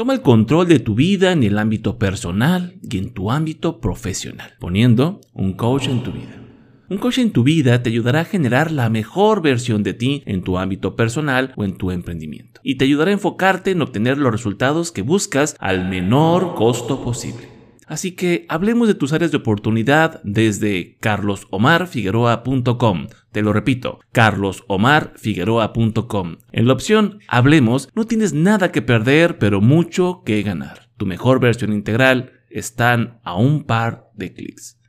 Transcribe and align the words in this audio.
Toma 0.00 0.14
el 0.14 0.22
control 0.22 0.66
de 0.66 0.78
tu 0.78 0.94
vida 0.94 1.30
en 1.30 1.42
el 1.42 1.58
ámbito 1.58 1.98
personal 1.98 2.78
y 2.80 2.96
en 2.96 3.12
tu 3.12 3.30
ámbito 3.30 3.82
profesional, 3.82 4.54
poniendo 4.58 5.20
un 5.34 5.52
coach 5.52 5.88
en 5.88 6.02
tu 6.02 6.10
vida. 6.10 6.40
Un 6.88 6.96
coach 6.96 7.18
en 7.18 7.32
tu 7.32 7.42
vida 7.42 7.82
te 7.82 7.90
ayudará 7.90 8.20
a 8.20 8.24
generar 8.24 8.72
la 8.72 8.88
mejor 8.88 9.42
versión 9.42 9.82
de 9.82 9.92
ti 9.92 10.22
en 10.24 10.42
tu 10.42 10.56
ámbito 10.56 10.96
personal 10.96 11.52
o 11.54 11.64
en 11.64 11.76
tu 11.76 11.90
emprendimiento. 11.90 12.62
Y 12.64 12.76
te 12.76 12.86
ayudará 12.86 13.10
a 13.10 13.12
enfocarte 13.12 13.72
en 13.72 13.82
obtener 13.82 14.16
los 14.16 14.32
resultados 14.32 14.90
que 14.90 15.02
buscas 15.02 15.54
al 15.58 15.86
menor 15.86 16.54
costo 16.54 17.04
posible. 17.04 17.59
Así 17.90 18.12
que 18.12 18.46
hablemos 18.48 18.86
de 18.86 18.94
tus 18.94 19.12
áreas 19.12 19.32
de 19.32 19.38
oportunidad 19.38 20.22
desde 20.22 20.96
carlosomarfigueroa.com. 21.00 23.08
Te 23.32 23.42
lo 23.42 23.52
repito, 23.52 23.98
carlosomarfigueroa.com. 24.12 26.36
En 26.52 26.68
la 26.68 26.72
opción 26.72 27.18
Hablemos 27.26 27.88
no 27.96 28.04
tienes 28.04 28.32
nada 28.32 28.70
que 28.70 28.80
perder, 28.80 29.38
pero 29.38 29.60
mucho 29.60 30.22
que 30.24 30.40
ganar. 30.42 30.88
Tu 30.98 31.04
mejor 31.04 31.40
versión 31.40 31.72
integral 31.72 32.30
están 32.48 33.18
a 33.24 33.34
un 33.34 33.64
par 33.64 34.12
de 34.14 34.34
clics. 34.34 34.79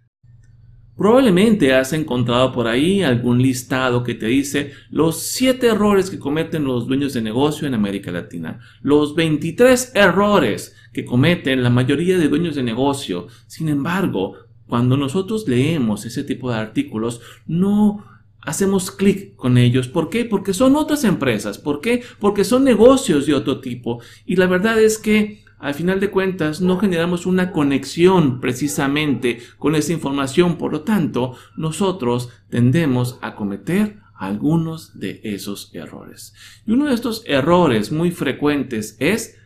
Probablemente 0.98 1.73
has 1.73 1.94
encontrado 1.94 2.52
por 2.52 2.68
ahí 2.68 3.02
algún 3.02 3.41
listado 3.41 4.04
que 4.04 4.13
te 4.13 4.27
dice 4.27 4.72
los 4.90 5.20
7 5.20 5.68
errores 5.68 6.09
que 6.09 6.20
cometen 6.20 6.66
los 6.66 6.88
dueños 6.88 7.13
de 7.13 7.22
negocio 7.22 7.68
en 7.68 7.73
América 7.73 8.12
Latina, 8.12 8.59
los 8.82 9.16
23 9.16 9.94
errores 9.96 10.76
que 10.94 11.05
cometen 11.05 11.63
la 11.63 11.70
mayoría 11.70 12.18
de 12.18 12.27
dueños 12.27 12.55
de 12.55 12.63
negocio. 12.63 13.27
Sin 13.48 13.70
embargo, 13.70 14.35
cuando 14.68 14.96
nosotros 14.98 15.48
leemos 15.48 16.05
ese 16.05 16.23
tipo 16.23 16.49
de 16.49 16.58
artículos, 16.58 17.21
no 17.48 18.05
hacemos 18.41 18.91
clic 18.91 19.35
con 19.35 19.58
ellos. 19.58 19.88
¿Por 19.88 20.10
qué? 20.10 20.26
Porque 20.26 20.54
son 20.54 20.76
otras 20.76 21.04
empresas. 21.04 21.58
¿Por 21.58 21.82
qué? 21.82 22.04
Porque 22.20 22.44
son 22.44 22.63
negocios 22.63 23.26
de 23.26 23.34
otro 23.34 23.60
tipo. 23.60 24.02
Y 24.26 24.35
la 24.35 24.48
verdad 24.48 24.82
es 24.82 24.98
que 24.98 25.41
al 25.62 25.76
final 25.76 26.00
de 26.00 26.10
cuentas 26.10 26.60
no 26.60 26.80
generamos 26.80 27.28
una 27.28 27.52
conexión 27.52 28.40
precisamente 28.42 29.40
con 29.60 29.76
esa 29.76 29.94
información, 29.94 30.58
por 30.58 30.72
lo 30.72 30.82
tanto, 30.82 31.35
nosotros 31.55 32.30
tendemos 32.49 33.20
a 33.22 33.35
cometer 33.35 34.00
algunos 34.16 35.00
de 35.00 35.22
esos 35.24 35.70
errores. 35.74 36.34
Y 36.66 36.72
uno 36.72 36.85
de 36.85 36.96
estos 36.96 37.24
errores 37.27 37.91
muy 37.91 38.10
frecuentes 38.10 38.98
es 39.00 39.38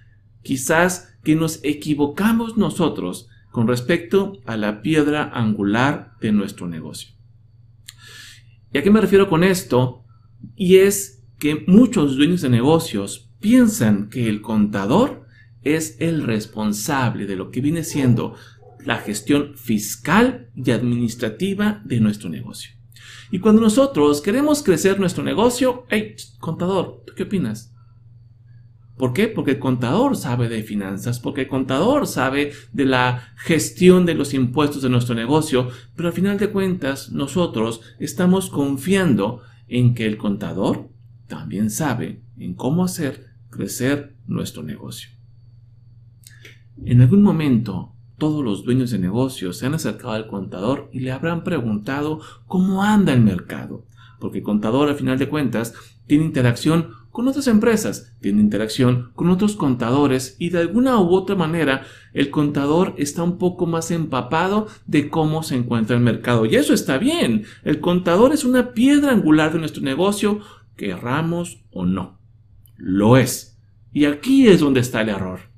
quizás 0.42 1.18
que 1.24 1.36
nos 1.36 1.60
equivocamos 1.64 2.56
nosotros 2.56 3.28
con 3.52 3.68
respecto 3.68 4.40
a 4.46 4.56
la 4.56 4.82
piedra 4.82 5.32
angular 5.34 6.14
de 6.22 6.32
nuestro 6.32 6.68
negocio. 6.68 7.14
¿Y 8.72 8.78
a 8.78 8.84
qué 8.84 8.92
me 8.92 9.02
refiero 9.02 9.30
con 9.30 9.44
esto? 9.44 10.06
Y 10.56 10.78
es 10.78 11.26
que 11.40 11.66
muchos 11.68 12.16
dueños 12.16 12.42
de 12.42 12.50
negocios 12.50 13.32
piensan 13.42 14.10
que 14.10 14.30
el 14.30 14.42
contador 14.42 15.25
es 15.66 15.98
el 16.00 16.24
responsable 16.24 17.26
de 17.26 17.36
lo 17.36 17.52
que 17.52 17.60
viene 17.60 17.84
siendo 17.84 18.36
la 18.86 18.98
gestión 18.98 19.56
fiscal 19.58 20.50
y 20.56 20.72
administrativa 20.72 21.82
de 21.84 22.00
nuestro 22.00 22.30
negocio. 22.30 22.72
Y 23.32 23.40
cuando 23.40 23.62
nosotros 23.62 24.22
queremos 24.22 24.64
crecer 24.64 25.00
nuestro 25.00 25.24
negocio, 25.24 25.86
hey, 25.90 26.16
contador, 26.40 27.04
¿tú 27.06 27.14
qué 27.16 27.24
opinas? 27.24 27.74
¿Por 28.98 29.12
qué? 29.12 29.28
Porque 29.28 29.52
el 29.52 29.60
contador 29.60 30.16
sabe 30.16 30.48
de 30.48 30.64
finanzas, 30.64 31.20
porque 31.20 31.42
el 31.42 31.48
contador 31.50 32.08
sabe 32.08 32.54
de 32.72 32.86
la 32.86 33.34
gestión 33.36 34.06
de 34.06 34.14
los 34.14 34.34
impuestos 34.34 34.84
de 34.84 34.90
nuestro 34.90 35.16
negocio, 35.16 35.70
pero 35.96 36.08
al 36.08 36.14
final 36.14 36.38
de 36.38 36.50
cuentas 36.50 37.12
nosotros 37.12 37.82
estamos 38.00 38.50
confiando 38.50 39.42
en 39.68 39.96
que 39.96 40.06
el 40.06 40.18
contador 40.18 40.90
también 41.28 41.72
sabe 41.72 42.22
en 42.38 42.54
cómo 42.54 42.86
hacer 42.86 43.26
crecer 43.50 44.16
nuestro 44.28 44.64
negocio. 44.64 45.15
En 46.84 47.02
algún 47.02 47.24
momento, 47.24 47.94
todos 48.18 48.44
los 48.44 48.64
dueños 48.64 48.92
de 48.92 49.00
negocios 49.00 49.58
se 49.58 49.66
han 49.66 49.74
acercado 49.74 50.12
al 50.12 50.28
contador 50.28 50.90
y 50.92 51.00
le 51.00 51.12
habrán 51.12 51.44
preguntado 51.44 52.20
cómo 52.48 52.84
anda 52.84 53.14
el 53.14 53.22
mercado, 53.22 53.86
porque 54.20 54.40
el 54.40 54.44
contador, 54.44 54.90
al 54.90 54.96
final 54.96 55.18
de 55.18 55.30
cuentas, 55.30 55.74
tiene 56.08 56.26
interacción 56.26 56.90
con 57.12 57.30
otras 57.30 57.48
empresas, 57.48 58.14
tiene 58.20 58.42
interacción 58.42 59.12
con 59.16 59.30
otros 59.30 59.56
contadores 59.56 60.36
y 60.38 60.50
de 60.50 60.60
alguna 60.60 61.00
u 61.00 61.14
otra 61.14 61.36
manera 61.36 61.84
el 62.14 62.30
contador 62.30 62.94
está 62.98 63.24
un 63.24 63.38
poco 63.38 63.66
más 63.66 63.90
empapado 63.90 64.68
de 64.86 65.10
cómo 65.10 65.42
se 65.42 65.56
encuentra 65.56 65.96
el 65.96 66.04
mercado. 66.04 66.46
Y 66.46 66.58
eso 66.58 66.74
está 66.74 66.98
bien. 66.98 67.46
El 67.64 67.80
contador 67.80 68.34
es 68.34 68.44
una 68.44 68.74
piedra 68.74 69.14
angular 69.14 69.54
de 69.54 69.60
nuestro 69.60 69.82
negocio, 69.82 70.42
querramos 70.76 71.64
o 71.72 71.86
no. 71.86 72.20
Lo 72.76 73.16
es. 73.16 73.58
Y 73.94 74.04
aquí 74.06 74.48
es 74.48 74.60
donde 74.60 74.82
está 74.82 75.02
el 75.02 75.10
error. 75.10 75.55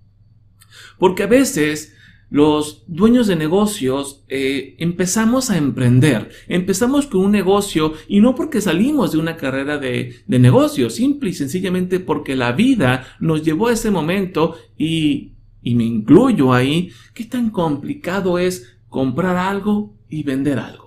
Porque 0.98 1.24
a 1.24 1.28
veces 1.28 1.94
los 2.30 2.84
dueños 2.88 3.28
de 3.28 3.38
negocios 3.38 4.24
eh, 4.28 4.76
empezamos 4.80 5.50
a 5.50 5.58
emprender, 5.58 6.30
empezamos 6.48 7.08
con 7.08 7.22
un 7.22 7.32
negocio 7.32 7.94
y 8.08 8.20
no 8.20 8.36
porque 8.36 8.60
salimos 8.60 9.14
de 9.14 9.18
una 9.18 9.38
carrera 9.38 9.78
de, 9.78 10.16
de 10.26 10.40
negocio, 10.40 10.90
simple 10.90 11.30
y 11.30 11.34
sencillamente 11.34 12.02
porque 12.02 12.36
la 12.36 12.52
vida 12.52 13.16
nos 13.20 13.44
llevó 13.44 13.68
a 13.68 13.74
ese 13.74 13.92
momento 13.92 14.58
y, 14.78 15.32
y 15.64 15.76
me 15.76 15.86
incluyo 15.86 16.54
ahí, 16.54 16.92
qué 17.14 17.24
tan 17.24 17.50
complicado 17.50 18.40
es 18.40 18.78
comprar 18.90 19.38
algo 19.38 19.94
y 20.10 20.24
vender 20.24 20.60
algo. 20.60 20.87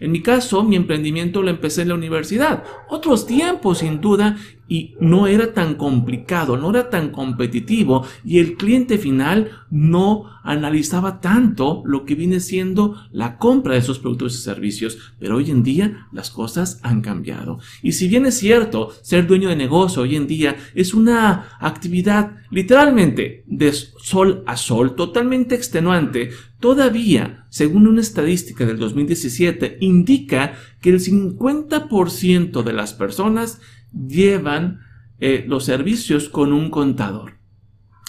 En 0.00 0.12
mi 0.12 0.22
caso, 0.22 0.62
mi 0.62 0.76
emprendimiento 0.76 1.42
lo 1.42 1.50
empecé 1.50 1.82
en 1.82 1.88
la 1.88 1.94
universidad. 1.94 2.64
Otros 2.88 3.26
tiempos, 3.26 3.78
sin 3.78 4.00
duda, 4.00 4.36
y 4.68 4.94
no 5.00 5.26
era 5.26 5.52
tan 5.52 5.76
complicado, 5.76 6.56
no 6.56 6.70
era 6.70 6.90
tan 6.90 7.10
competitivo 7.10 8.04
y 8.24 8.38
el 8.38 8.56
cliente 8.56 8.98
final 8.98 9.50
no 9.70 10.30
analizaba 10.42 11.20
tanto 11.20 11.82
lo 11.86 12.04
que 12.04 12.14
viene 12.14 12.40
siendo 12.40 12.96
la 13.12 13.38
compra 13.38 13.74
de 13.74 13.80
esos 13.80 13.98
productos 13.98 14.34
y 14.34 14.42
servicios, 14.42 14.98
pero 15.18 15.36
hoy 15.36 15.50
en 15.50 15.62
día 15.62 16.08
las 16.12 16.30
cosas 16.30 16.80
han 16.82 17.00
cambiado. 17.00 17.58
Y 17.82 17.92
si 17.92 18.08
bien 18.08 18.26
es 18.26 18.38
cierto, 18.38 18.92
ser 19.02 19.26
dueño 19.26 19.48
de 19.48 19.56
negocio 19.56 20.02
hoy 20.02 20.16
en 20.16 20.26
día 20.26 20.56
es 20.74 20.94
una 20.94 21.56
actividad 21.60 22.36
literalmente 22.50 23.44
de 23.46 23.72
sol 23.72 24.42
a 24.46 24.56
sol, 24.56 24.94
totalmente 24.94 25.54
extenuante, 25.54 26.30
todavía, 26.66 27.46
según 27.48 27.86
una 27.86 28.00
estadística 28.00 28.66
del 28.66 28.76
2017, 28.76 29.78
indica 29.82 30.54
que 30.80 30.90
el 30.90 30.98
50% 30.98 32.64
de 32.64 32.72
las 32.72 32.92
personas 32.92 33.60
llevan 33.92 34.80
eh, 35.20 35.44
los 35.46 35.64
servicios 35.64 36.28
con 36.28 36.52
un 36.52 36.70
contador. 36.70 37.34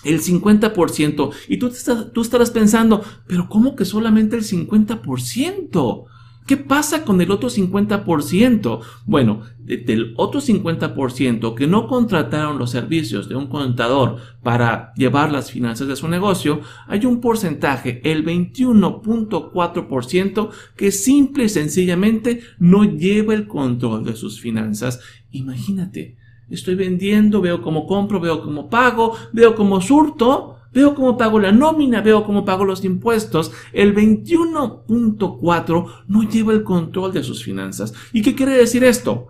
El 0.03 0.21
50%. 0.21 1.31
Y 1.49 1.57
tú, 1.57 1.71
tú 2.11 2.21
estarás 2.21 2.49
pensando, 2.49 3.03
pero 3.27 3.47
¿cómo 3.47 3.75
que 3.75 3.85
solamente 3.85 4.35
el 4.35 4.43
50%? 4.43 6.05
¿Qué 6.47 6.55
pasa 6.55 7.03
con 7.03 7.19
el 7.19 7.29
otro 7.29 7.49
50%? 7.49 8.79
Bueno, 9.05 9.41
del 9.59 10.13
otro 10.15 10.39
50% 10.39 11.55
que 11.55 11.67
no 11.67 11.87
contrataron 11.87 12.57
los 12.57 12.71
servicios 12.71 13.27
de 13.27 13.35
un 13.35 13.47
contador 13.47 14.15
para 14.43 14.93
llevar 14.95 15.33
las 15.33 15.51
finanzas 15.51 15.89
de 15.89 15.97
su 15.97 16.07
negocio, 16.07 16.61
hay 16.87 17.05
un 17.05 17.19
porcentaje, 17.19 17.99
el 18.09 18.25
21.4%, 18.25 20.49
que 20.77 20.91
simple 20.91 21.43
y 21.43 21.49
sencillamente 21.49 22.39
no 22.59 22.85
lleva 22.85 23.33
el 23.33 23.45
control 23.45 24.05
de 24.05 24.15
sus 24.15 24.39
finanzas. 24.39 25.01
Imagínate, 25.31 26.15
estoy 26.49 26.75
vendiendo, 26.75 27.41
veo 27.41 27.61
cómo 27.61 27.85
compro, 27.85 28.21
veo 28.21 28.41
cómo 28.41 28.69
pago, 28.69 29.17
veo 29.33 29.53
cómo 29.53 29.81
surto, 29.81 30.56
Veo 30.77 30.93
cómo 30.93 31.17
pago 31.17 31.39
la 31.39 31.51
nómina, 31.51 32.01
veo 32.01 32.23
cómo 32.23 32.45
pago 32.45 32.63
los 32.63 32.85
impuestos. 32.85 33.51
El 33.73 33.95
21.4 33.95 35.85
no 36.07 36.21
lleva 36.21 36.53
el 36.53 36.61
control 36.63 37.11
de 37.13 37.23
sus 37.23 37.43
finanzas. 37.43 37.95
¿Y 38.13 38.21
qué 38.21 38.35
quiere 38.35 38.51
decir 38.51 38.83
esto? 38.83 39.25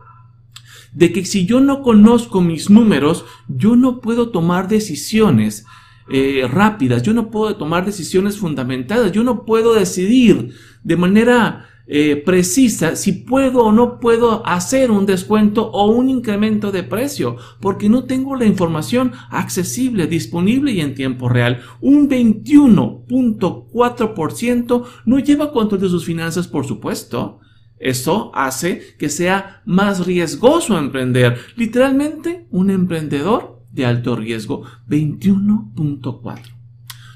De 0.92 1.14
que 1.14 1.24
si 1.24 1.46
yo 1.46 1.62
no 1.62 1.84
conozco 1.84 2.42
mis 2.42 2.70
números, 2.70 3.24
yo 3.48 3.78
no 3.78 4.02
puedo 4.02 4.32
tomar 4.32 4.68
decisiones 4.68 5.66
eh, 6.10 6.46
rápidas, 6.52 7.02
yo 7.02 7.14
no 7.14 7.32
puedo 7.32 7.56
tomar 7.56 7.86
decisiones 7.86 8.38
fundamentadas, 8.38 9.14
yo 9.14 9.24
no 9.24 9.46
puedo 9.46 9.74
decidir 9.74 10.54
de 10.84 10.98
manera 10.98 11.70
eh, 11.90 12.18
precisa 12.18 12.98
si 12.98 13.14
puedo 13.14 13.64
o 13.64 13.72
no 13.72 14.02
puedo 14.02 14.46
hacer 14.46 14.92
un 14.92 15.06
descuento 15.06 15.72
o 15.72 15.88
un 15.88 16.10
incremento 16.10 16.74
de 16.74 16.84
precio, 16.84 17.38
porque 17.62 17.88
no 17.88 18.04
tengo 18.04 18.36
la 18.36 18.44
información 18.46 19.14
accesible, 19.30 20.08
disponible 20.08 20.74
y 20.74 20.82
en 20.82 20.96
tiempo 20.96 21.30
real. 21.30 21.62
Un 21.80 22.10
21.4% 22.10 24.84
no 25.06 25.20
lleva 25.20 25.54
control 25.54 25.80
de 25.80 25.88
sus 25.88 26.04
finanzas, 26.04 26.50
por 26.50 26.66
supuesto. 26.66 27.40
Eso 27.80 28.32
hace 28.34 28.98
que 28.98 29.08
sea 29.08 29.62
más 29.66 30.06
riesgoso 30.06 30.78
emprender. 30.78 31.38
Literalmente, 31.56 32.48
un 32.52 32.70
emprendedor 32.70 33.64
de 33.72 33.86
alto 33.86 34.18
riesgo, 34.18 34.64
21.4. 34.90 36.40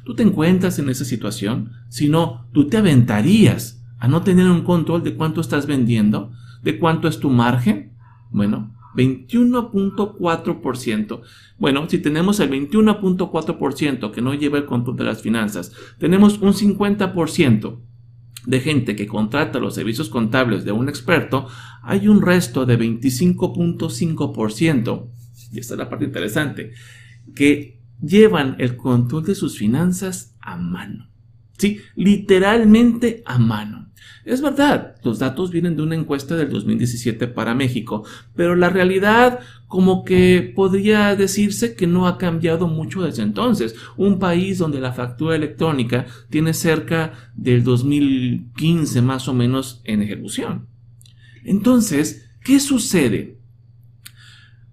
¿Tú 0.05 0.15
te 0.15 0.23
encuentras 0.23 0.79
en 0.79 0.89
esa 0.89 1.03
situación? 1.03 1.73
Si 1.89 2.07
no, 2.07 2.47
tú 2.53 2.67
te 2.67 2.77
aventarías 2.77 3.80
a 4.01 4.09
no 4.09 4.23
tener 4.23 4.49
un 4.49 4.63
control 4.63 5.03
de 5.03 5.15
cuánto 5.15 5.41
estás 5.41 5.67
vendiendo, 5.67 6.31
de 6.63 6.79
cuánto 6.79 7.07
es 7.07 7.19
tu 7.19 7.29
margen, 7.29 7.91
bueno, 8.31 8.73
21.4%. 8.95 11.21
Bueno, 11.59 11.87
si 11.87 11.99
tenemos 11.99 12.39
el 12.39 12.49
21.4% 12.49 14.11
que 14.11 14.21
no 14.21 14.33
lleva 14.33 14.57
el 14.57 14.65
control 14.65 14.97
de 14.97 15.03
las 15.03 15.21
finanzas, 15.21 15.71
tenemos 15.99 16.39
un 16.39 16.53
50% 16.53 17.79
de 18.47 18.59
gente 18.59 18.95
que 18.95 19.05
contrata 19.05 19.59
los 19.59 19.75
servicios 19.75 20.09
contables 20.09 20.65
de 20.65 20.71
un 20.71 20.89
experto, 20.89 21.47
hay 21.83 22.07
un 22.07 22.23
resto 22.23 22.65
de 22.65 22.79
25.5%, 22.79 25.09
y 25.51 25.59
esta 25.59 25.75
es 25.75 25.77
la 25.77 25.89
parte 25.89 26.05
interesante, 26.05 26.71
que 27.35 27.79
llevan 28.01 28.55
el 28.57 28.77
control 28.77 29.25
de 29.25 29.35
sus 29.35 29.59
finanzas 29.59 30.35
a 30.41 30.57
mano. 30.57 31.07
Sí, 31.59 31.81
literalmente 31.95 33.21
a 33.27 33.37
mano. 33.37 33.80
Es 34.25 34.41
verdad, 34.41 34.95
los 35.03 35.19
datos 35.19 35.51
vienen 35.51 35.75
de 35.75 35.83
una 35.83 35.95
encuesta 35.95 36.35
del 36.35 36.49
2017 36.49 37.27
para 37.27 37.55
México, 37.55 38.03
pero 38.35 38.55
la 38.55 38.69
realidad 38.69 39.39
como 39.67 40.03
que 40.03 40.51
podría 40.55 41.15
decirse 41.15 41.75
que 41.75 41.87
no 41.87 42.07
ha 42.07 42.17
cambiado 42.17 42.67
mucho 42.67 43.01
desde 43.01 43.23
entonces. 43.23 43.73
Un 43.97 44.19
país 44.19 44.57
donde 44.57 44.79
la 44.79 44.91
factura 44.91 45.35
electrónica 45.35 46.05
tiene 46.29 46.53
cerca 46.53 47.13
del 47.35 47.63
2015 47.63 49.01
más 49.01 49.27
o 49.27 49.33
menos 49.33 49.81
en 49.85 50.01
ejecución. 50.01 50.67
Entonces, 51.43 52.29
¿qué 52.43 52.59
sucede? 52.59 53.40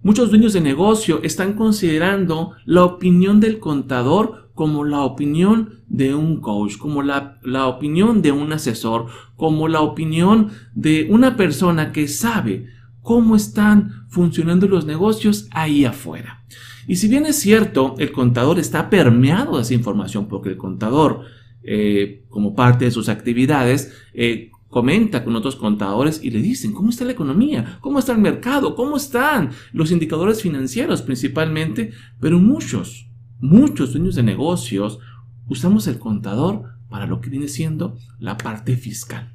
Muchos 0.01 0.29
dueños 0.29 0.53
de 0.53 0.61
negocio 0.61 1.19
están 1.23 1.53
considerando 1.53 2.53
la 2.65 2.85
opinión 2.85 3.41
del 3.41 3.59
contador 3.59 4.49
como 4.55 4.85
la 4.85 5.01
opinión 5.01 5.81
de 5.89 6.15
un 6.15 6.39
coach, 6.39 6.77
como 6.77 7.03
la, 7.03 7.37
la, 7.43 7.67
opinión 7.67 8.21
de 8.21 8.31
un 8.31 8.53
asesor, 8.53 9.07
como 9.35 9.67
la 9.67 9.81
opinión 9.81 10.51
de 10.73 11.07
una 11.09 11.35
persona 11.35 11.91
que 11.91 12.07
sabe 12.07 12.67
cómo 13.01 13.35
están 13.35 14.05
funcionando 14.07 14.69
los 14.69 14.85
negocios 14.85 15.49
ahí 15.51 15.83
afuera. 15.83 16.45
Y 16.87 16.95
si 16.95 17.09
bien 17.09 17.25
es 17.25 17.35
cierto, 17.35 17.95
el 17.99 18.13
contador 18.13 18.57
está 18.57 18.89
permeado 18.89 19.57
de 19.57 19.63
esa 19.63 19.73
información, 19.73 20.27
porque 20.29 20.49
el 20.49 20.57
contador, 20.57 21.23
eh, 21.61 22.23
como 22.29 22.55
parte 22.55 22.85
de 22.85 22.91
sus 22.91 23.09
actividades, 23.09 23.93
eh, 24.13 24.51
comenta 24.69 25.23
con 25.23 25.35
otros 25.35 25.55
contadores 25.55 26.21
y 26.23 26.29
le 26.29 26.41
dicen 26.41 26.73
cómo 26.73 26.91
está 26.91 27.03
la 27.03 27.11
economía, 27.11 27.79
cómo 27.81 27.99
está 27.99 28.13
el 28.13 28.19
mercado, 28.19 28.75
cómo 28.75 28.97
están 28.97 29.49
los 29.73 29.91
indicadores 29.91 30.41
financieros 30.41 31.01
principalmente, 31.01 31.91
pero 32.19 32.39
muchos, 32.39 33.09
muchos 33.39 33.93
dueños 33.93 34.15
de 34.15 34.23
negocios 34.23 34.99
usamos 35.47 35.87
el 35.87 35.97
contador 35.97 36.63
para 36.89 37.07
lo 37.07 37.19
que 37.19 37.29
viene 37.29 37.47
siendo 37.47 37.97
la 38.19 38.37
parte 38.37 38.77
fiscal. 38.77 39.33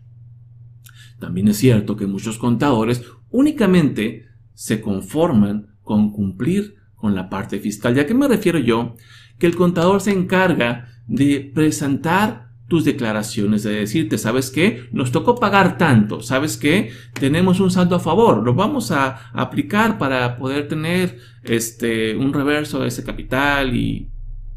También 1.18 1.48
es 1.48 1.58
cierto 1.58 1.96
que 1.96 2.06
muchos 2.06 2.38
contadores 2.38 3.02
únicamente 3.30 4.26
se 4.54 4.80
conforman 4.80 5.76
con 5.82 6.12
cumplir 6.12 6.76
con 6.94 7.14
la 7.14 7.28
parte 7.28 7.58
fiscal. 7.58 7.94
¿Ya 7.94 8.06
que 8.06 8.14
me 8.14 8.28
refiero 8.28 8.58
yo? 8.58 8.94
Que 9.38 9.46
el 9.46 9.56
contador 9.56 10.00
se 10.00 10.12
encarga 10.12 10.88
de 11.06 11.50
presentar 11.54 12.43
tus 12.68 12.84
declaraciones, 12.84 13.62
de 13.62 13.72
decirte, 13.72 14.16
¿sabes 14.16 14.50
qué? 14.50 14.88
Nos 14.92 15.12
tocó 15.12 15.34
pagar 15.34 15.76
tanto, 15.76 16.22
¿sabes 16.22 16.56
qué? 16.56 16.90
Tenemos 17.12 17.60
un 17.60 17.70
saldo 17.70 17.96
a 17.96 18.00
favor, 18.00 18.42
lo 18.42 18.54
vamos 18.54 18.90
a 18.90 19.30
aplicar 19.32 19.98
para 19.98 20.38
poder 20.38 20.68
tener 20.68 21.18
este, 21.42 22.16
un 22.16 22.32
reverso 22.32 22.80
de 22.80 22.88
ese 22.88 23.04
capital 23.04 23.76
y, 23.76 24.10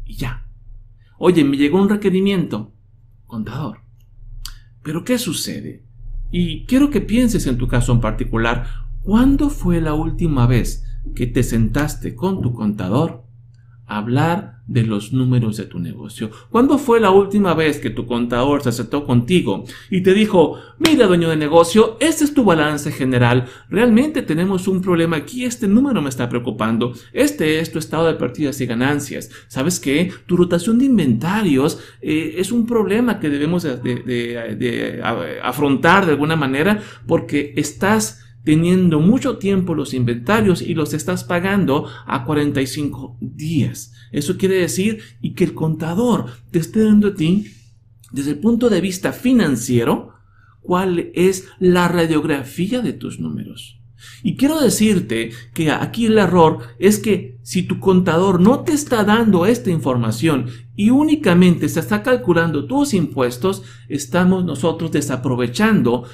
y 0.04 0.14
ya. 0.14 0.46
Oye, 1.18 1.44
me 1.44 1.56
llegó 1.56 1.80
un 1.80 1.88
requerimiento, 1.88 2.72
contador. 3.26 3.82
Pero 4.82 5.04
¿qué 5.04 5.18
sucede? 5.18 5.84
Y 6.30 6.64
quiero 6.64 6.90
que 6.90 7.00
pienses 7.00 7.46
en 7.46 7.58
tu 7.58 7.68
caso 7.68 7.92
en 7.92 8.00
particular, 8.00 8.66
¿cuándo 9.02 9.50
fue 9.50 9.80
la 9.80 9.94
última 9.94 10.46
vez 10.46 10.84
que 11.14 11.26
te 11.26 11.42
sentaste 11.42 12.14
con 12.14 12.40
tu 12.40 12.54
contador 12.54 13.27
hablar 13.88 14.58
de 14.66 14.82
los 14.82 15.14
números 15.14 15.56
de 15.56 15.64
tu 15.64 15.78
negocio. 15.78 16.30
¿Cuándo 16.50 16.78
fue 16.78 17.00
la 17.00 17.10
última 17.10 17.54
vez 17.54 17.78
que 17.78 17.88
tu 17.88 18.06
contador 18.06 18.62
se 18.62 18.68
aceptó 18.68 19.06
contigo 19.06 19.64
y 19.90 20.02
te 20.02 20.12
dijo, 20.12 20.58
mira 20.78 21.06
dueño 21.06 21.30
de 21.30 21.36
negocio, 21.36 21.96
este 22.00 22.24
es 22.24 22.34
tu 22.34 22.44
balance 22.44 22.92
general, 22.92 23.46
realmente 23.70 24.20
tenemos 24.22 24.68
un 24.68 24.82
problema 24.82 25.16
aquí, 25.16 25.44
este 25.44 25.66
número 25.66 26.02
me 26.02 26.10
está 26.10 26.28
preocupando, 26.28 26.92
este 27.14 27.60
es 27.60 27.72
tu 27.72 27.78
estado 27.78 28.06
de 28.06 28.14
partidas 28.14 28.60
y 28.60 28.66
ganancias. 28.66 29.30
¿Sabes 29.48 29.80
qué? 29.80 30.12
Tu 30.26 30.36
rotación 30.36 30.78
de 30.78 30.84
inventarios 30.84 31.80
eh, 32.02 32.34
es 32.36 32.52
un 32.52 32.66
problema 32.66 33.18
que 33.18 33.30
debemos 33.30 33.62
de 33.62 35.00
afrontar 35.42 36.04
de 36.04 36.12
alguna 36.12 36.36
manera 36.36 36.82
porque 37.06 37.54
estás 37.56 38.27
teniendo 38.44 39.00
mucho 39.00 39.38
tiempo 39.38 39.74
los 39.74 39.94
inventarios 39.94 40.62
y 40.62 40.74
los 40.74 40.94
estás 40.94 41.24
pagando 41.24 41.86
a 42.06 42.24
45 42.24 43.18
días. 43.20 43.92
Eso 44.12 44.36
quiere 44.36 44.56
decir 44.56 45.00
y 45.20 45.34
que 45.34 45.44
el 45.44 45.54
contador 45.54 46.26
te 46.50 46.58
esté 46.58 46.84
dando 46.84 47.08
a 47.08 47.14
ti, 47.14 47.52
desde 48.10 48.30
el 48.32 48.38
punto 48.38 48.70
de 48.70 48.80
vista 48.80 49.12
financiero, 49.12 50.14
cuál 50.60 51.10
es 51.14 51.46
la 51.58 51.88
radiografía 51.88 52.80
de 52.80 52.92
tus 52.92 53.20
números. 53.20 53.78
Y 54.22 54.36
quiero 54.36 54.60
decirte 54.60 55.30
que 55.54 55.70
aquí 55.70 56.06
el 56.06 56.18
error 56.18 56.60
es 56.78 56.98
que 56.98 57.38
si 57.42 57.62
tu 57.62 57.80
contador 57.80 58.40
no 58.40 58.60
te 58.60 58.72
está 58.72 59.02
dando 59.04 59.46
esta 59.46 59.70
información 59.70 60.46
y 60.76 60.90
únicamente 60.90 61.68
se 61.68 61.80
está 61.80 62.02
calculando 62.02 62.66
tus 62.66 62.94
impuestos, 62.94 63.62
estamos 63.88 64.44
nosotros 64.44 64.92
desaprovechando 64.92 66.04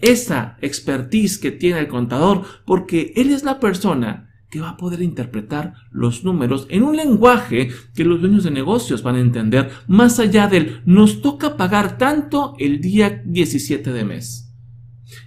esa 0.00 0.56
expertise 0.60 1.38
que 1.38 1.50
tiene 1.50 1.80
el 1.80 1.88
contador, 1.88 2.42
porque 2.64 3.12
él 3.16 3.30
es 3.30 3.44
la 3.44 3.60
persona 3.60 4.30
que 4.50 4.60
va 4.60 4.70
a 4.70 4.76
poder 4.76 5.02
interpretar 5.02 5.74
los 5.90 6.24
números 6.24 6.66
en 6.70 6.82
un 6.82 6.96
lenguaje 6.96 7.70
que 7.94 8.04
los 8.04 8.20
dueños 8.20 8.44
de 8.44 8.50
negocios 8.50 9.02
van 9.02 9.16
a 9.16 9.20
entender, 9.20 9.70
más 9.88 10.18
allá 10.18 10.46
del 10.46 10.82
nos 10.84 11.20
toca 11.20 11.56
pagar 11.56 11.98
tanto 11.98 12.54
el 12.58 12.80
día 12.80 13.22
17 13.24 13.92
de 13.92 14.04
mes. 14.04 14.54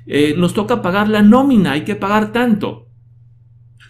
Eh, 0.06 0.36
nos 0.38 0.54
toca 0.54 0.82
pagar 0.82 1.10
la 1.10 1.22
nómina, 1.22 1.74
hay 1.74 1.84
que 1.84 1.96
pagar 1.96 2.32
tanto 2.32 2.89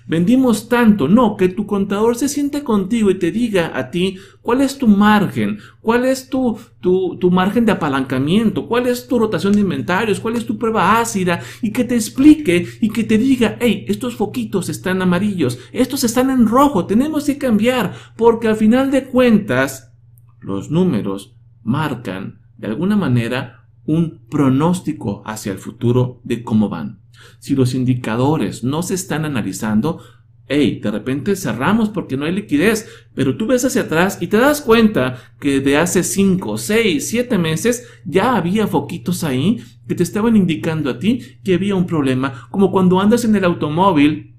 vendimos 0.10 0.68
tanto. 0.68 1.08
No, 1.08 1.38
que 1.38 1.48
tu 1.48 1.66
contador 1.66 2.18
se 2.18 2.28
siente 2.28 2.64
contigo 2.64 3.12
y 3.12 3.20
te 3.20 3.32
diga 3.32 3.72
a 3.74 3.92
ti 3.92 4.18
cuál 4.42 4.60
es 4.60 4.78
tu 4.78 4.88
margen, 4.88 5.60
cuál 5.80 6.04
es 6.04 6.30
tu, 6.30 6.58
tu, 6.82 7.18
tu, 7.18 7.32
margen 7.32 7.66
de 7.66 7.72
apalancamiento, 7.72 8.68
cuál 8.68 8.88
es 8.88 9.08
tu 9.08 9.20
rotación 9.20 9.54
de 9.54 9.62
inventarios, 9.62 10.20
cuál 10.20 10.36
es 10.36 10.46
tu 10.46 10.58
prueba 10.58 11.00
ácida 11.00 11.40
y 11.62 11.72
que 11.72 11.84
te 11.84 11.96
explique 11.96 12.68
y 12.82 12.90
que 12.90 13.04
te 13.04 13.18
diga, 13.18 13.58
hey, 13.62 13.86
estos 13.88 14.16
foquitos 14.16 14.68
están 14.68 15.02
amarillos, 15.02 15.60
estos 15.72 16.04
están 16.04 16.32
en 16.32 16.48
rojo, 16.48 16.88
tenemos 16.88 17.26
que 17.26 17.38
cambiar 17.38 17.94
porque 18.18 18.48
al 18.48 18.56
final 18.56 18.90
de 18.90 19.06
cuentas 19.06 19.94
los 20.42 20.72
números 20.72 21.38
marcan 21.64 22.42
de 22.58 22.68
alguna 22.68 22.96
manera 22.96 23.59
un 23.90 24.20
pronóstico 24.30 25.24
hacia 25.26 25.52
el 25.52 25.58
futuro 25.58 26.22
de 26.24 26.44
cómo 26.44 26.70
van. 26.70 27.00
Si 27.40 27.56
los 27.56 27.74
indicadores 27.74 28.64
no 28.64 28.84
se 28.84 28.94
están 28.94 29.26
analizando, 29.26 30.00
hey, 30.48 30.80
de 30.80 30.92
repente 30.92 31.36
cerramos 31.36 31.90
porque 31.90 32.16
no 32.16 32.26
hay 32.26 32.34
liquidez, 32.34 32.88
pero 33.16 33.36
tú 33.36 33.48
ves 33.48 33.66
hacia 33.66 33.82
atrás 33.82 34.20
y 34.22 34.28
te 34.28 34.38
das 34.38 34.62
cuenta 34.62 35.34
que 35.40 35.60
de 35.60 35.78
hace 35.78 36.04
5, 36.04 36.60
6, 36.60 37.10
7 37.10 37.40
meses 37.40 37.88
ya 38.06 38.36
había 38.36 38.68
foquitos 38.68 39.24
ahí 39.24 39.58
que 39.88 39.96
te 39.96 40.04
estaban 40.04 40.36
indicando 40.36 40.92
a 40.92 41.00
ti 41.00 41.40
que 41.44 41.56
había 41.56 41.74
un 41.74 41.88
problema, 41.88 42.48
como 42.52 42.72
cuando 42.72 43.00
andas 43.00 43.26
en 43.26 43.36
el 43.36 43.44
automóvil 43.44 44.36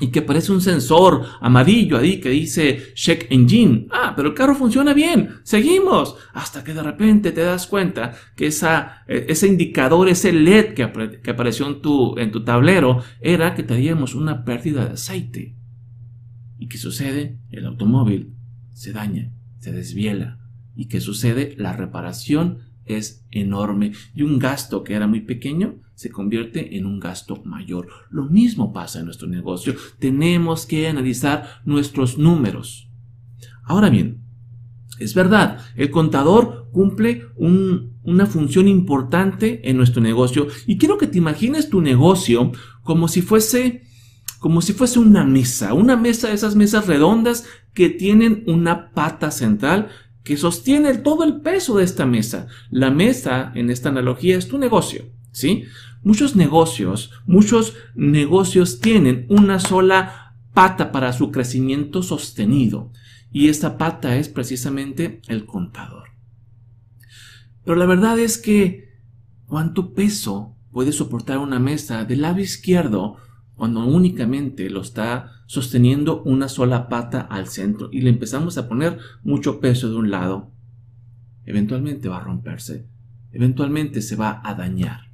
y 0.00 0.08
que 0.08 0.20
aparece 0.20 0.52
un 0.52 0.60
sensor 0.60 1.24
amarillo 1.40 1.98
ahí 1.98 2.20
que 2.20 2.30
dice 2.30 2.92
check 2.94 3.26
engine. 3.30 3.86
Ah, 3.90 4.12
pero 4.14 4.28
el 4.28 4.34
carro 4.34 4.54
funciona 4.54 4.94
bien. 4.94 5.40
Seguimos. 5.42 6.16
Hasta 6.32 6.62
que 6.62 6.74
de 6.74 6.82
repente 6.82 7.32
te 7.32 7.40
das 7.40 7.66
cuenta 7.66 8.14
que 8.36 8.46
esa, 8.46 9.02
eh, 9.08 9.26
ese 9.28 9.46
indicador, 9.46 10.08
ese 10.08 10.32
LED 10.32 10.74
que, 10.74 11.20
que 11.22 11.30
apareció 11.30 11.66
en 11.66 11.82
tu, 11.82 12.18
en 12.18 12.30
tu 12.30 12.44
tablero, 12.44 13.02
era 13.20 13.54
que 13.54 13.62
teníamos 13.62 14.14
una 14.14 14.44
pérdida 14.44 14.84
de 14.84 14.92
aceite. 14.92 15.56
¿Y 16.58 16.68
qué 16.68 16.78
sucede? 16.78 17.38
El 17.50 17.66
automóvil 17.66 18.34
se 18.72 18.92
daña, 18.92 19.32
se 19.58 19.72
desviela. 19.72 20.38
¿Y 20.74 20.86
qué 20.86 21.00
sucede? 21.00 21.54
La 21.58 21.72
reparación 21.72 22.58
es 22.88 23.24
enorme 23.30 23.92
y 24.14 24.22
un 24.22 24.38
gasto 24.38 24.84
que 24.84 24.94
era 24.94 25.06
muy 25.06 25.20
pequeño 25.20 25.76
se 25.94 26.10
convierte 26.10 26.76
en 26.76 26.86
un 26.86 27.00
gasto 27.00 27.42
mayor. 27.44 27.88
Lo 28.10 28.24
mismo 28.24 28.72
pasa 28.72 29.00
en 29.00 29.06
nuestro 29.06 29.26
negocio. 29.26 29.74
Tenemos 29.98 30.64
que 30.64 30.86
analizar 30.86 31.60
nuestros 31.64 32.18
números. 32.18 32.88
Ahora 33.64 33.90
bien, 33.90 34.22
es 34.98 35.14
verdad, 35.14 35.58
el 35.76 35.90
contador 35.90 36.68
cumple 36.72 37.26
una 37.36 38.26
función 38.26 38.68
importante 38.68 39.68
en 39.68 39.76
nuestro 39.76 40.02
negocio 40.02 40.48
y 40.66 40.78
quiero 40.78 40.98
que 40.98 41.06
te 41.06 41.18
imagines 41.18 41.68
tu 41.68 41.80
negocio 41.80 42.52
como 42.82 43.08
si 43.08 43.22
fuese 43.22 43.82
como 44.38 44.62
si 44.62 44.72
fuese 44.72 45.00
una 45.00 45.24
mesa, 45.24 45.74
una 45.74 45.96
mesa 45.96 46.32
esas 46.32 46.54
mesas 46.54 46.86
redondas 46.86 47.44
que 47.74 47.90
tienen 47.90 48.44
una 48.46 48.92
pata 48.92 49.32
central 49.32 49.88
que 50.28 50.36
sostiene 50.36 50.92
todo 50.98 51.24
el 51.24 51.40
peso 51.40 51.78
de 51.78 51.84
esta 51.84 52.04
mesa. 52.04 52.48
La 52.68 52.90
mesa, 52.90 53.50
en 53.54 53.70
esta 53.70 53.88
analogía, 53.88 54.36
es 54.36 54.46
tu 54.46 54.58
negocio. 54.58 55.06
¿sí? 55.32 55.64
Muchos 56.02 56.36
negocios, 56.36 57.12
muchos 57.24 57.72
negocios 57.94 58.80
tienen 58.80 59.24
una 59.30 59.58
sola 59.58 60.34
pata 60.52 60.92
para 60.92 61.14
su 61.14 61.32
crecimiento 61.32 62.02
sostenido 62.02 62.92
y 63.32 63.48
esta 63.48 63.78
pata 63.78 64.18
es 64.18 64.28
precisamente 64.28 65.22
el 65.28 65.46
contador. 65.46 66.10
Pero 67.64 67.78
la 67.78 67.86
verdad 67.86 68.18
es 68.18 68.36
que 68.36 68.90
¿cuánto 69.46 69.94
peso 69.94 70.54
puede 70.72 70.92
soportar 70.92 71.38
una 71.38 71.58
mesa 71.58 72.04
del 72.04 72.20
lado 72.20 72.40
izquierdo 72.40 73.16
cuando 73.58 73.84
únicamente 73.84 74.70
lo 74.70 74.80
está 74.80 75.32
sosteniendo 75.46 76.22
una 76.22 76.48
sola 76.48 76.88
pata 76.88 77.20
al 77.20 77.48
centro 77.48 77.88
y 77.90 78.02
le 78.02 78.10
empezamos 78.10 78.56
a 78.56 78.68
poner 78.68 78.98
mucho 79.24 79.58
peso 79.58 79.90
de 79.90 79.96
un 79.96 80.12
lado? 80.12 80.52
Eventualmente 81.44 82.08
va 82.08 82.18
a 82.18 82.24
romperse, 82.24 82.86
eventualmente 83.32 84.00
se 84.00 84.14
va 84.14 84.40
a 84.44 84.54
dañar. 84.54 85.10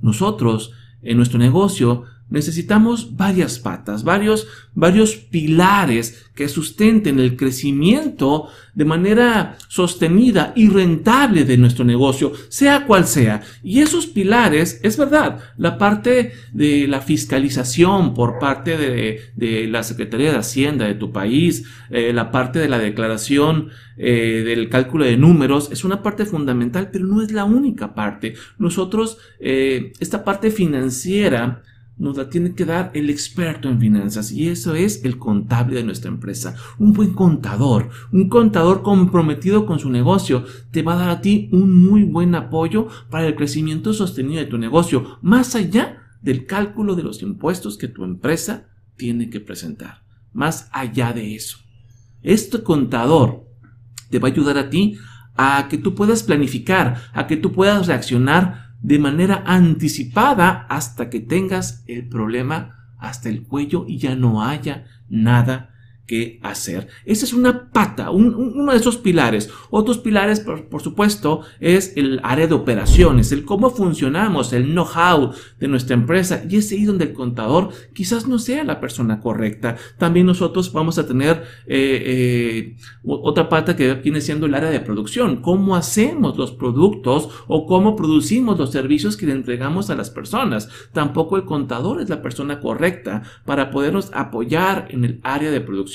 Nosotros, 0.00 0.72
en 1.02 1.16
nuestro 1.16 1.40
negocio, 1.40 2.04
necesitamos 2.32 3.16
varias 3.16 3.58
patas, 3.58 4.02
varios, 4.02 4.48
varios 4.74 5.14
pilares 5.16 6.26
que 6.34 6.48
sustenten 6.48 7.20
el 7.20 7.36
crecimiento 7.36 8.48
de 8.74 8.86
manera 8.86 9.58
sostenida 9.68 10.54
y 10.56 10.68
rentable 10.70 11.44
de 11.44 11.58
nuestro 11.58 11.84
negocio, 11.84 12.32
sea 12.48 12.86
cual 12.86 13.06
sea. 13.06 13.42
Y 13.62 13.80
esos 13.80 14.06
pilares, 14.06 14.80
es 14.82 14.96
verdad, 14.96 15.40
la 15.58 15.76
parte 15.76 16.32
de 16.52 16.88
la 16.88 17.02
fiscalización 17.02 18.14
por 18.14 18.38
parte 18.38 18.78
de, 18.78 19.68
la 19.68 19.82
Secretaría 19.82 20.32
de 20.32 20.38
Hacienda 20.38 20.86
de 20.86 20.94
tu 20.94 21.12
país, 21.12 21.64
eh, 21.90 22.14
la 22.14 22.30
parte 22.30 22.58
de 22.58 22.68
la 22.68 22.78
declaración 22.78 23.68
eh, 23.98 24.42
del 24.44 24.70
cálculo 24.70 25.04
de 25.04 25.18
números, 25.18 25.68
es 25.70 25.84
una 25.84 26.02
parte 26.02 26.24
fundamental, 26.24 26.88
pero 26.90 27.04
no 27.04 27.20
es 27.20 27.30
la 27.30 27.44
única 27.44 27.94
parte. 27.94 28.34
Nosotros, 28.58 29.18
eh, 29.38 29.92
esta 30.00 30.24
parte 30.24 30.50
financiera, 30.50 31.62
nos 32.02 32.16
la 32.16 32.28
tiene 32.28 32.54
que 32.54 32.64
dar 32.64 32.90
el 32.94 33.10
experto 33.10 33.68
en 33.68 33.78
finanzas 33.78 34.32
y 34.32 34.48
eso 34.48 34.74
es 34.74 35.04
el 35.04 35.18
contable 35.18 35.76
de 35.76 35.84
nuestra 35.84 36.10
empresa. 36.10 36.56
Un 36.80 36.92
buen 36.92 37.12
contador, 37.12 37.90
un 38.10 38.28
contador 38.28 38.82
comprometido 38.82 39.66
con 39.66 39.78
su 39.78 39.88
negocio, 39.88 40.44
te 40.72 40.82
va 40.82 40.94
a 40.94 40.96
dar 40.96 41.10
a 41.10 41.20
ti 41.20 41.48
un 41.52 41.86
muy 41.86 42.02
buen 42.02 42.34
apoyo 42.34 42.88
para 43.08 43.28
el 43.28 43.36
crecimiento 43.36 43.92
sostenido 43.92 44.40
de 44.40 44.48
tu 44.48 44.58
negocio, 44.58 45.20
más 45.22 45.54
allá 45.54 46.02
del 46.20 46.44
cálculo 46.44 46.96
de 46.96 47.04
los 47.04 47.22
impuestos 47.22 47.78
que 47.78 47.86
tu 47.86 48.02
empresa 48.02 48.66
tiene 48.96 49.30
que 49.30 49.38
presentar. 49.38 50.02
Más 50.32 50.68
allá 50.72 51.12
de 51.12 51.36
eso. 51.36 51.58
Este 52.22 52.64
contador 52.64 53.46
te 54.10 54.18
va 54.18 54.26
a 54.26 54.32
ayudar 54.32 54.58
a 54.58 54.70
ti 54.70 54.98
a 55.36 55.68
que 55.70 55.78
tú 55.78 55.94
puedas 55.94 56.24
planificar, 56.24 56.96
a 57.12 57.28
que 57.28 57.36
tú 57.36 57.52
puedas 57.52 57.86
reaccionar 57.86 58.61
de 58.82 58.98
manera 58.98 59.42
anticipada 59.46 60.66
hasta 60.68 61.08
que 61.08 61.20
tengas 61.20 61.84
el 61.86 62.08
problema 62.08 62.94
hasta 62.98 63.28
el 63.28 63.44
cuello 63.44 63.84
y 63.88 63.98
ya 63.98 64.14
no 64.16 64.44
haya 64.44 64.84
nada 65.08 65.71
que 66.06 66.40
hacer. 66.42 66.88
Esa 67.04 67.24
es 67.24 67.32
una 67.32 67.70
pata, 67.70 68.10
uno 68.10 68.72
de 68.72 68.78
esos 68.78 68.96
pilares. 68.96 69.50
Otros 69.70 69.98
pilares, 69.98 70.40
por, 70.40 70.82
supuesto, 70.82 71.42
es 71.60 71.92
el 71.96 72.20
área 72.24 72.46
de 72.46 72.54
operaciones, 72.54 73.30
el 73.32 73.44
cómo 73.44 73.70
funcionamos, 73.70 74.52
el 74.52 74.72
know-how 74.72 75.32
de 75.60 75.68
nuestra 75.68 75.94
empresa. 75.94 76.42
Y 76.48 76.56
es 76.56 76.72
ahí 76.72 76.84
donde 76.84 77.04
el 77.04 77.12
contador 77.12 77.70
quizás 77.94 78.26
no 78.26 78.38
sea 78.38 78.64
la 78.64 78.80
persona 78.80 79.20
correcta. 79.20 79.76
También 79.98 80.26
nosotros 80.26 80.72
vamos 80.72 80.98
a 80.98 81.06
tener 81.06 81.44
eh, 81.66 82.02
eh, 82.04 82.76
otra 83.04 83.48
pata 83.48 83.76
que 83.76 83.94
viene 83.94 84.20
siendo 84.20 84.46
el 84.46 84.54
área 84.54 84.70
de 84.70 84.80
producción. 84.80 85.36
Cómo 85.36 85.76
hacemos 85.76 86.36
los 86.36 86.52
productos 86.52 87.28
o 87.46 87.66
cómo 87.66 87.94
producimos 87.94 88.58
los 88.58 88.72
servicios 88.72 89.16
que 89.16 89.26
le 89.26 89.32
entregamos 89.32 89.88
a 89.88 89.94
las 89.94 90.10
personas. 90.10 90.68
Tampoco 90.92 91.36
el 91.36 91.44
contador 91.44 92.00
es 92.00 92.08
la 92.08 92.22
persona 92.22 92.60
correcta 92.60 93.22
para 93.44 93.70
podernos 93.70 94.10
apoyar 94.12 94.88
en 94.90 95.04
el 95.04 95.20
área 95.22 95.50
de 95.50 95.60
producción 95.60 95.91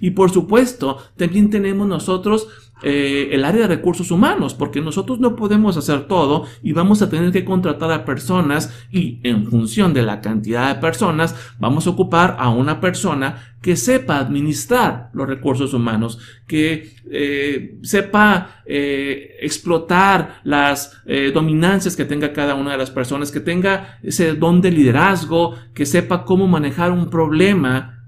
y 0.00 0.10
por 0.10 0.30
supuesto, 0.30 0.98
también 1.16 1.50
tenemos 1.50 1.86
nosotros 1.86 2.48
eh, 2.82 3.28
el 3.32 3.44
área 3.44 3.62
de 3.62 3.76
recursos 3.76 4.10
humanos, 4.10 4.54
porque 4.54 4.80
nosotros 4.80 5.20
no 5.20 5.36
podemos 5.36 5.76
hacer 5.76 6.08
todo 6.08 6.46
y 6.62 6.72
vamos 6.72 7.02
a 7.02 7.10
tener 7.10 7.30
que 7.30 7.44
contratar 7.44 7.92
a 7.92 8.06
personas 8.06 8.74
y 8.90 9.20
en 9.22 9.46
función 9.46 9.92
de 9.92 10.02
la 10.02 10.22
cantidad 10.22 10.74
de 10.74 10.80
personas 10.80 11.34
vamos 11.58 11.86
a 11.86 11.90
ocupar 11.90 12.36
a 12.38 12.48
una 12.48 12.80
persona 12.80 13.54
que 13.60 13.76
sepa 13.76 14.18
administrar 14.18 15.10
los 15.12 15.28
recursos 15.28 15.74
humanos, 15.74 16.18
que 16.46 16.94
eh, 17.10 17.78
sepa 17.82 18.62
eh, 18.64 19.36
explotar 19.42 20.40
las 20.44 21.02
dominancias 21.34 21.96
que 21.96 22.06
tenga 22.06 22.32
cada 22.32 22.54
una 22.54 22.72
de 22.72 22.78
las 22.78 22.90
personas, 22.90 23.30
que 23.30 23.40
tenga 23.40 23.98
ese 24.02 24.32
don 24.34 24.62
de 24.62 24.70
liderazgo, 24.70 25.54
que 25.74 25.84
sepa 25.84 26.24
cómo 26.24 26.46
manejar 26.46 26.92
un 26.92 27.10
problema 27.10 27.99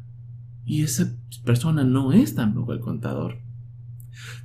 y 0.64 0.83
esa 0.83 1.12
persona 1.45 1.85
no 1.85 2.12
es 2.12 2.35
tampoco 2.35 2.73
el 2.73 2.81
contador. 2.81 3.38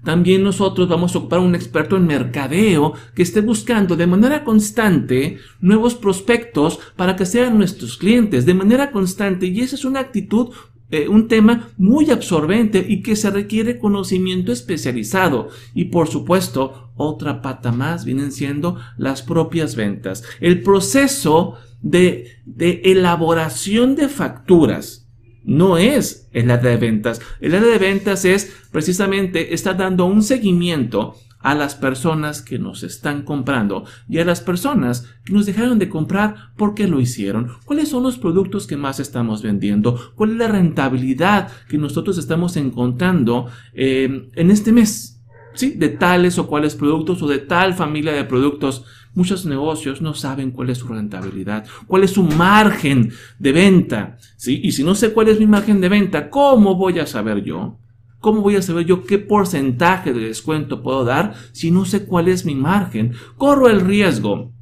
También 0.04 0.44
nosotros 0.44 0.88
vamos 0.88 1.14
a 1.14 1.20
ocupar 1.20 1.40
un 1.40 1.56
experto 1.56 1.98
en 1.98 2.08
mercadeo 2.08 2.94
que 3.14 3.24
esté 3.24 3.42
buscando 3.42 3.96
de 3.96 4.08
manera 4.08 4.44
constante 4.44 5.40
nuevos 5.60 5.96
prospectos 5.96 6.80
para 6.96 7.16
que 7.16 7.26
sean 7.26 7.58
nuestros 7.58 7.98
clientes 7.98 8.46
de 8.46 8.54
manera 8.54 8.92
constante 8.92 9.48
y 9.48 9.60
esa 9.60 9.76
es 9.76 9.86
una 9.86 10.00
actitud 10.00 10.50
eh, 10.90 11.10
un 11.10 11.28
tema 11.28 11.70
muy 11.78 12.12
absorbente 12.12 12.86
y 12.88 13.02
que 13.02 13.18
se 13.18 13.30
requiere 13.30 13.78
conocimiento 13.78 14.54
especializado. 14.54 15.50
Y 15.74 15.86
por 15.86 16.08
supuesto, 16.08 16.92
otra 16.96 17.42
pata 17.42 17.74
más 17.74 18.06
vienen 18.06 18.32
siendo 18.32 18.78
las 18.96 19.22
propias 19.22 19.76
ventas. 19.76 20.24
El 20.40 20.64
proceso 20.64 21.56
de, 21.82 22.40
de 22.46 22.84
elaboración 22.86 23.96
de 23.96 24.08
facturas 24.08 25.07
no 25.48 25.77
es 25.77 26.27
el 26.34 26.51
área 26.51 26.72
de 26.72 26.77
ventas. 26.77 27.22
El 27.39 27.56
área 27.56 27.70
de 27.70 27.80
ventas 27.80 28.25
es 28.25 28.54
precisamente 28.72 29.56
está 29.56 29.74
dando 29.74 30.06
un 30.06 30.22
seguimiento 30.22 31.16
a 31.39 31.56
las 31.56 31.75
personas 31.75 32.42
que 32.42 32.60
nos 32.60 32.84
están 32.84 33.22
comprando 33.24 33.86
y 34.10 34.20
a 34.20 34.25
las 34.25 34.42
personas 34.42 35.08
que 35.24 35.32
nos 35.32 35.46
dejaron 35.46 35.80
de 35.80 35.88
comprar 35.88 36.51
porque 36.58 36.88
lo 36.88 37.00
hicieron. 37.00 37.54
¿Cuáles 37.63 37.88
son 37.88 38.04
los 38.04 38.18
productos 38.18 38.68
que 38.68 38.75
más 38.75 39.00
estamos 39.00 39.42
vendiendo? 39.42 39.98
¿Cuál 40.16 40.32
es 40.32 40.38
la 40.38 40.48
rentabilidad 40.50 41.50
que 41.70 41.77
nosotros 41.77 42.18
estamos 42.18 42.58
encontrando 42.58 43.48
eh, 43.74 44.30
en 44.36 44.51
este 44.51 44.74
mes? 44.74 45.24
¿Sí? 45.54 45.72
De 45.72 45.89
tales 45.89 46.38
o 46.38 46.48
cuáles 46.48 46.75
productos 46.75 47.22
o 47.22 47.27
de 47.27 47.39
tal 47.39 47.74
familia 47.74 48.12
de 48.12 48.25
productos 48.25 48.84
Muchos 49.18 49.48
negocios 49.48 50.00
no 50.00 50.14
saben 50.14 50.52
cuál 50.52 50.70
es 50.70 50.78
su 50.78 50.88
rentabilidad, 50.90 51.66
cuál 51.88 52.04
es 52.04 52.12
su 52.12 52.22
margen 52.22 53.12
de 53.40 53.52
venta. 53.52 54.20
¿sí? 54.36 54.62
Y 54.64 54.74
si 54.74 54.84
no 54.84 54.94
sé 54.94 55.12
cuál 55.12 55.30
es 55.30 55.40
mi 55.40 55.48
margen 55.48 55.82
de 55.82 55.90
venta, 55.90 56.30
¿cómo 56.30 56.76
voy 56.76 57.00
a 57.00 57.08
saber 57.08 57.44
yo? 57.44 57.80
¿Cómo 58.20 58.42
voy 58.42 58.58
a 58.58 58.62
saber 58.62 58.86
yo 58.86 59.06
qué 59.06 59.18
porcentaje 59.18 60.14
de 60.14 60.20
descuento 60.20 60.84
puedo 60.84 61.04
dar 61.04 61.34
si 61.52 61.72
no 61.72 61.86
sé 61.86 62.06
cuál 62.06 62.28
es 62.28 62.46
mi 62.46 62.54
margen? 62.54 63.14
Corro 63.38 63.70
el 63.70 63.82
riesgo 63.82 64.54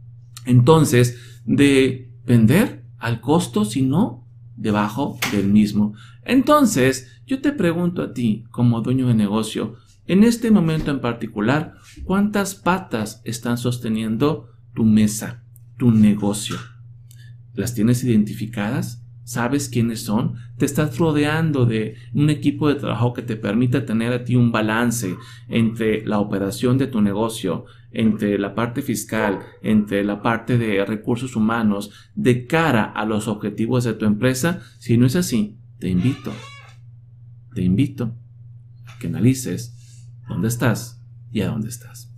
entonces 0.45 1.41
de 1.43 2.13
vender 2.25 2.85
al 2.97 3.19
costo, 3.19 3.65
si 3.65 3.81
no 3.81 4.25
debajo 4.55 5.19
del 5.33 5.49
mismo. 5.49 5.95
Entonces, 6.23 7.21
yo 7.27 7.41
te 7.41 7.51
pregunto 7.51 8.01
a 8.01 8.13
ti, 8.13 8.45
como 8.51 8.79
dueño 8.79 9.07
de 9.07 9.15
negocio, 9.15 9.75
en 10.07 10.23
este 10.23 10.51
momento 10.51 10.91
en 10.91 11.01
particular, 11.01 11.73
¿cuántas 12.03 12.55
patas 12.55 13.21
están 13.25 13.57
sosteniendo 13.57 14.49
tu 14.73 14.85
mesa, 14.85 15.43
tu 15.77 15.91
negocio? 15.91 16.57
¿Las 17.53 17.73
tienes 17.73 18.03
identificadas? 18.03 19.03
¿Sabes 19.23 19.69
quiénes 19.69 20.01
son? 20.01 20.35
¿Te 20.57 20.65
estás 20.65 20.99
rodeando 20.99 21.65
de 21.65 21.95
un 22.13 22.29
equipo 22.29 22.67
de 22.67 22.75
trabajo 22.75 23.13
que 23.13 23.23
te 23.23 23.35
permita 23.35 23.83
tener 23.83 24.13
a 24.13 24.23
ti 24.23 24.35
un 24.35 24.51
balance 24.51 25.15
entre 25.47 26.05
la 26.05 26.19
operación 26.19 26.77
de 26.77 26.85
tu 26.85 27.01
negocio, 27.01 27.65
entre 27.89 28.37
la 28.37 28.53
parte 28.53 28.83
fiscal, 28.83 29.39
entre 29.63 30.03
la 30.03 30.21
parte 30.21 30.59
de 30.59 30.85
recursos 30.85 31.35
humanos, 31.35 31.89
de 32.13 32.45
cara 32.45 32.83
a 32.83 33.05
los 33.05 33.27
objetivos 33.27 33.83
de 33.85 33.95
tu 33.95 34.05
empresa? 34.05 34.61
Si 34.77 34.97
no 34.97 35.07
es 35.07 35.15
así, 35.15 35.57
te 35.79 35.89
invito, 35.89 36.31
te 37.55 37.63
invito 37.63 38.15
a 38.85 38.99
que 38.99 39.07
analices 39.07 39.75
dónde 40.27 40.47
estás 40.47 41.01
y 41.31 41.41
a 41.41 41.47
dónde 41.47 41.69
estás. 41.69 42.11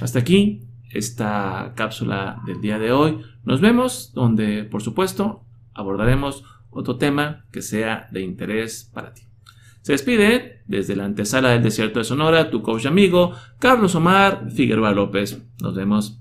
Hasta 0.00 0.18
aquí 0.18 0.66
esta 0.90 1.72
cápsula 1.76 2.42
del 2.46 2.60
día 2.60 2.78
de 2.78 2.92
hoy. 2.92 3.18
Nos 3.44 3.60
vemos 3.60 4.12
donde, 4.14 4.64
por 4.64 4.82
supuesto, 4.82 5.44
abordaremos 5.74 6.44
otro 6.70 6.96
tema 6.96 7.44
que 7.52 7.62
sea 7.62 8.08
de 8.10 8.22
interés 8.22 8.90
para 8.92 9.12
ti. 9.14 9.22
Se 9.82 9.92
despide 9.92 10.62
desde 10.66 10.96
la 10.96 11.04
antesala 11.04 11.50
del 11.50 11.62
desierto 11.62 12.00
de 12.00 12.04
Sonora 12.04 12.50
tu 12.50 12.62
coach 12.62 12.86
amigo 12.86 13.32
Carlos 13.60 13.94
Omar 13.94 14.50
Figueroa 14.50 14.92
López. 14.92 15.40
Nos 15.60 15.74
vemos. 15.74 16.20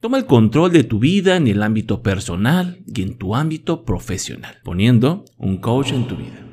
Toma 0.00 0.18
el 0.18 0.26
control 0.26 0.70
de 0.70 0.84
tu 0.84 0.98
vida 0.98 1.36
en 1.36 1.48
el 1.48 1.62
ámbito 1.62 2.02
personal 2.02 2.84
y 2.86 3.00
en 3.00 3.16
tu 3.16 3.34
ámbito 3.34 3.84
profesional, 3.84 4.56
poniendo 4.62 5.24
un 5.38 5.56
coach 5.56 5.92
en 5.92 6.06
tu 6.06 6.16
vida. 6.16 6.43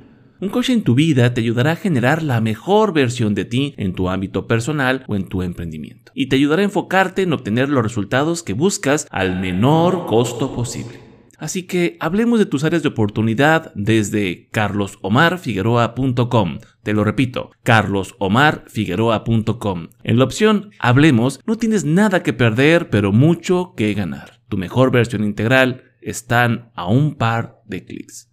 Un 0.42 0.50
coach 0.50 0.72
en 0.72 0.82
tu 0.82 0.96
vida 0.96 1.34
te 1.36 1.42
ayudará 1.42 1.74
a 1.74 1.76
generar 1.76 2.24
la 2.24 2.42
mejor 2.42 2.94
versión 2.94 3.36
de 3.36 3.46
ti 3.46 3.76
en 3.78 3.94
tu 3.94 4.10
ámbito 4.10 4.48
personal 4.48 5.06
o 5.08 5.16
en 5.16 5.30
tu 5.30 5.44
emprendimiento. 5.44 6.12
Y 6.16 6.30
te 6.30 6.36
ayudará 6.36 6.64
a 6.64 6.66
enfocarte 6.66 7.22
en 7.22 7.32
obtener 7.32 7.70
los 7.70 7.84
resultados 7.84 8.42
que 8.42 8.54
buscas 8.54 9.06
al 9.12 9.40
menor 9.40 10.08
costo 10.08 10.56
posible. 10.56 11.00
Así 11.38 11.68
que 11.68 11.96
hablemos 12.00 12.40
de 12.40 12.48
tus 12.48 12.64
áreas 12.64 12.82
de 12.82 12.90
oportunidad 12.90 13.72
desde 13.76 14.50
carlosomarfigueroa.com. 14.50 16.58
Te 16.82 16.94
lo 16.94 17.04
repito, 17.04 17.52
carlosomarfigueroa.com. 17.62 19.90
En 20.04 20.18
la 20.18 20.24
opción 20.24 20.72
Hablemos 20.80 21.40
no 21.46 21.56
tienes 21.56 21.86
nada 21.86 22.24
que 22.24 22.34
perder, 22.34 22.90
pero 22.90 23.12
mucho 23.12 23.76
que 23.78 23.94
ganar. 23.94 24.42
Tu 24.50 24.58
mejor 24.58 24.92
versión 24.92 25.24
integral 25.24 25.84
están 26.02 26.72
a 26.74 26.88
un 26.88 27.14
par 27.14 27.62
de 27.68 27.86
clics. 27.86 28.31